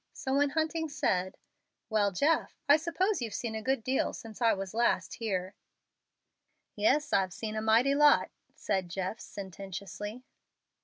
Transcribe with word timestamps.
So 0.13 0.33
when 0.33 0.49
Hunting 0.49 0.89
said, 0.89 1.37
"Well, 1.87 2.11
Jeff, 2.11 2.55
I 2.67 2.75
suppose 2.75 3.21
you've 3.21 3.35
seen 3.35 3.53
a 3.53 3.61
good 3.61 3.83
deal 3.83 4.13
since 4.13 4.41
I 4.41 4.51
was 4.51 4.73
last 4.73 5.13
here." 5.17 5.53
"Yes, 6.75 7.13
I've 7.13 7.33
seen 7.33 7.55
a 7.55 7.61
mighty 7.61 7.93
lot," 7.93 8.31
said 8.55 8.89
Jeff, 8.89 9.19
sententiously. 9.19 10.23